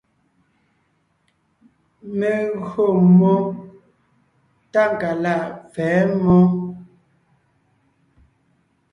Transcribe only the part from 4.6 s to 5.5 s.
Tákalaʼ